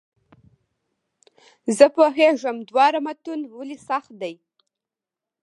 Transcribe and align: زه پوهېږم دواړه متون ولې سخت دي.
زه 1.77 1.85
پوهېږم 1.95 2.57
دواړه 2.69 2.99
متون 3.05 3.41
ولې 3.55 3.77
سخت 3.87 4.11
دي. 4.21 4.33